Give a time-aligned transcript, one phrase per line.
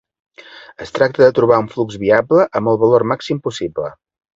[0.85, 3.99] Es tracta de trobar un flux viable amb el valor màxim possible.